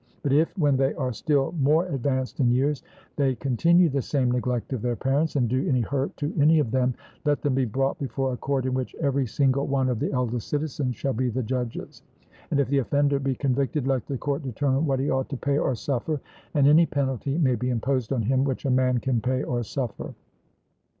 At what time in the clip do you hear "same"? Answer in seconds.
4.01-4.31